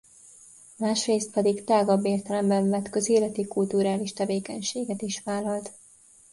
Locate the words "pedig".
1.31-1.63